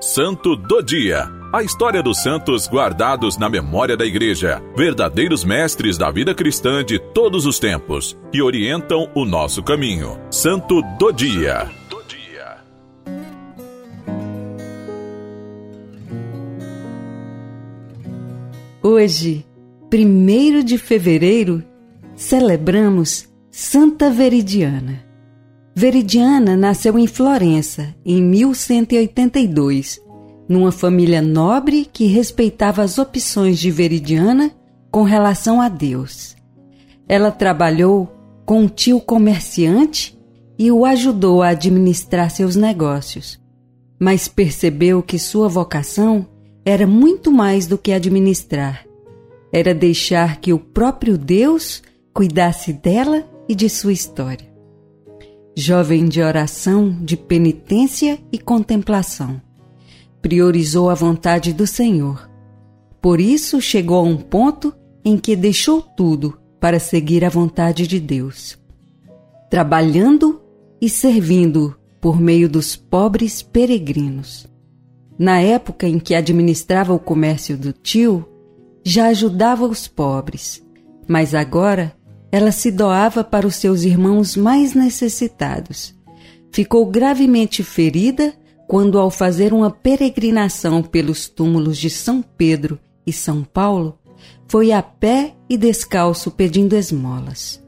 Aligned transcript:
Santo 0.00 0.54
do 0.54 0.82
Dia. 0.82 1.26
A 1.50 1.62
história 1.62 2.02
dos 2.02 2.22
santos 2.22 2.68
guardados 2.68 3.38
na 3.38 3.48
memória 3.48 3.96
da 3.96 4.04
Igreja, 4.04 4.62
verdadeiros 4.76 5.42
mestres 5.42 5.96
da 5.96 6.10
vida 6.10 6.34
cristã 6.34 6.84
de 6.84 6.98
todos 6.98 7.46
os 7.46 7.58
tempos, 7.58 8.14
que 8.30 8.42
orientam 8.42 9.10
o 9.14 9.24
nosso 9.24 9.62
caminho. 9.62 10.20
Santo 10.30 10.82
do 10.98 11.10
Dia. 11.12 11.70
Hoje, 18.82 19.46
1 19.92 20.62
de 20.62 20.76
fevereiro, 20.76 21.64
celebramos 22.14 23.28
Santa 23.50 24.10
Veridiana. 24.10 25.05
Veridiana 25.78 26.56
nasceu 26.56 26.98
em 26.98 27.06
Florença 27.06 27.94
em 28.02 28.22
1182, 28.22 30.00
numa 30.48 30.72
família 30.72 31.20
nobre 31.20 31.84
que 31.84 32.06
respeitava 32.06 32.80
as 32.80 32.96
opções 32.96 33.58
de 33.58 33.70
Veridiana 33.70 34.52
com 34.90 35.02
relação 35.02 35.60
a 35.60 35.68
Deus. 35.68 36.34
Ela 37.06 37.30
trabalhou 37.30 38.10
com 38.46 38.60
um 38.60 38.68
tio 38.68 38.98
comerciante 38.98 40.18
e 40.58 40.72
o 40.72 40.86
ajudou 40.86 41.42
a 41.42 41.48
administrar 41.48 42.30
seus 42.30 42.56
negócios, 42.56 43.38
mas 44.00 44.28
percebeu 44.28 45.02
que 45.02 45.18
sua 45.18 45.46
vocação 45.46 46.26
era 46.64 46.86
muito 46.86 47.30
mais 47.30 47.66
do 47.66 47.76
que 47.76 47.92
administrar. 47.92 48.86
Era 49.52 49.74
deixar 49.74 50.40
que 50.40 50.54
o 50.54 50.58
próprio 50.58 51.18
Deus 51.18 51.82
cuidasse 52.14 52.72
dela 52.72 53.28
e 53.46 53.54
de 53.54 53.68
sua 53.68 53.92
história 53.92 54.55
jovem 55.58 56.04
de 56.06 56.20
oração, 56.20 56.94
de 57.00 57.16
penitência 57.16 58.20
e 58.30 58.38
contemplação. 58.38 59.40
Priorizou 60.20 60.90
a 60.90 60.94
vontade 60.94 61.54
do 61.54 61.66
Senhor. 61.66 62.28
Por 63.00 63.20
isso 63.20 63.58
chegou 63.58 63.96
a 63.96 64.02
um 64.02 64.18
ponto 64.18 64.74
em 65.02 65.16
que 65.16 65.34
deixou 65.34 65.80
tudo 65.80 66.38
para 66.60 66.78
seguir 66.78 67.24
a 67.24 67.30
vontade 67.30 67.86
de 67.86 67.98
Deus, 67.98 68.58
trabalhando 69.48 70.42
e 70.78 70.90
servindo 70.90 71.74
por 72.02 72.20
meio 72.20 72.50
dos 72.50 72.76
pobres 72.76 73.40
peregrinos. 73.40 74.46
Na 75.18 75.40
época 75.40 75.88
em 75.88 75.98
que 75.98 76.14
administrava 76.14 76.92
o 76.92 76.98
comércio 76.98 77.56
do 77.56 77.72
tio, 77.72 78.28
já 78.84 79.06
ajudava 79.06 79.64
os 79.64 79.88
pobres, 79.88 80.62
mas 81.08 81.34
agora 81.34 81.95
ela 82.30 82.50
se 82.50 82.70
doava 82.70 83.22
para 83.22 83.46
os 83.46 83.56
seus 83.56 83.82
irmãos 83.82 84.36
mais 84.36 84.74
necessitados. 84.74 85.94
Ficou 86.50 86.86
gravemente 86.86 87.62
ferida 87.62 88.34
quando, 88.66 88.98
ao 88.98 89.10
fazer 89.10 89.52
uma 89.52 89.70
peregrinação 89.70 90.82
pelos 90.82 91.28
túmulos 91.28 91.78
de 91.78 91.88
São 91.88 92.22
Pedro 92.22 92.78
e 93.06 93.12
São 93.12 93.44
Paulo, 93.44 93.98
foi 94.48 94.72
a 94.72 94.82
pé 94.82 95.34
e 95.48 95.56
descalço 95.56 96.30
pedindo 96.30 96.74
esmolas. 96.74 97.62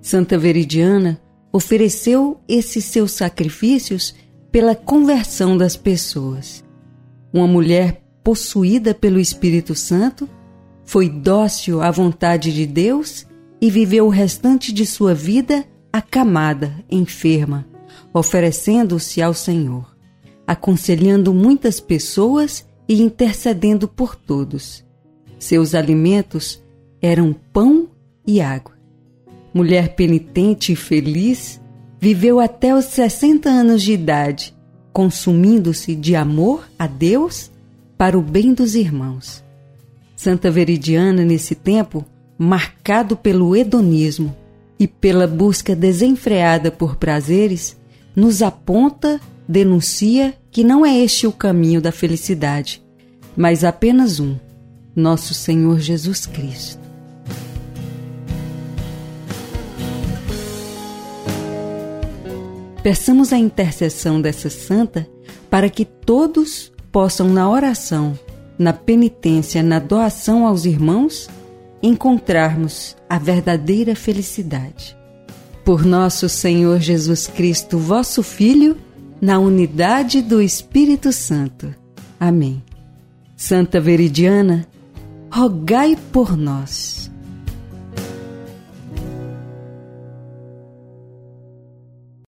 Santa 0.00 0.38
Veridiana 0.38 1.20
ofereceu 1.52 2.38
esses 2.46 2.84
seus 2.84 3.12
sacrifícios 3.12 4.14
pela 4.52 4.74
conversão 4.74 5.56
das 5.56 5.76
pessoas. 5.76 6.64
Uma 7.32 7.46
mulher 7.46 8.02
possuída 8.22 8.94
pelo 8.94 9.18
Espírito 9.18 9.74
Santo 9.74 10.28
foi 10.84 11.08
dócil 11.08 11.82
à 11.82 11.90
vontade 11.90 12.52
de 12.52 12.66
Deus 12.66 13.26
e 13.60 13.70
viveu 13.70 14.06
o 14.06 14.10
restante 14.10 14.72
de 14.72 14.84
sua 14.84 15.14
vida 15.14 15.64
acamada, 15.92 16.84
enferma, 16.90 17.66
oferecendo-se 18.12 19.22
ao 19.22 19.32
Senhor, 19.32 19.96
aconselhando 20.46 21.32
muitas 21.32 21.80
pessoas 21.80 22.66
e 22.88 23.02
intercedendo 23.02 23.88
por 23.88 24.14
todos. 24.14 24.84
Seus 25.38 25.74
alimentos 25.74 26.62
eram 27.00 27.32
pão 27.32 27.88
e 28.26 28.40
água. 28.40 28.74
Mulher 29.52 29.94
penitente 29.94 30.72
e 30.72 30.76
feliz, 30.76 31.60
viveu 32.00 32.38
até 32.38 32.74
os 32.74 32.84
60 32.86 33.48
anos 33.48 33.82
de 33.82 33.92
idade, 33.92 34.54
consumindo-se 34.92 35.94
de 35.94 36.14
amor 36.14 36.68
a 36.78 36.86
Deus 36.86 37.50
para 37.96 38.18
o 38.18 38.22
bem 38.22 38.52
dos 38.52 38.74
irmãos. 38.74 39.42
Santa 40.14 40.50
Veridiana, 40.50 41.24
nesse 41.24 41.54
tempo, 41.54 42.04
marcado 42.38 43.16
pelo 43.16 43.56
hedonismo 43.56 44.34
e 44.78 44.86
pela 44.86 45.26
busca 45.26 45.74
desenfreada 45.74 46.70
por 46.70 46.96
prazeres, 46.96 47.76
nos 48.14 48.42
aponta, 48.42 49.20
denuncia 49.48 50.34
que 50.50 50.64
não 50.64 50.84
é 50.84 50.98
este 50.98 51.26
o 51.26 51.32
caminho 51.32 51.80
da 51.80 51.92
felicidade, 51.92 52.82
mas 53.36 53.64
apenas 53.64 54.20
um: 54.20 54.36
nosso 54.94 55.34
Senhor 55.34 55.78
Jesus 55.78 56.26
Cristo. 56.26 56.86
Peçamos 62.82 63.32
a 63.32 63.36
intercessão 63.36 64.20
dessa 64.20 64.48
santa 64.48 65.08
para 65.50 65.68
que 65.68 65.84
todos 65.84 66.72
possam, 66.92 67.28
na 67.28 67.50
oração, 67.50 68.16
na 68.56 68.72
penitência, 68.72 69.62
na 69.62 69.78
doação 69.78 70.46
aos 70.46 70.64
irmãos, 70.64 71.28
encontrarmos 71.82 72.96
a 73.08 73.18
verdadeira 73.18 73.94
felicidade. 73.94 74.96
Por 75.64 75.84
nosso 75.84 76.28
Senhor 76.28 76.78
Jesus 76.80 77.26
Cristo, 77.26 77.78
vosso 77.78 78.22
Filho, 78.22 78.76
na 79.20 79.38
unidade 79.38 80.22
do 80.22 80.40
Espírito 80.40 81.12
Santo. 81.12 81.74
Amém. 82.20 82.62
Santa 83.36 83.80
Veridiana, 83.80 84.66
rogai 85.30 85.96
por 86.12 86.36
nós. 86.36 86.95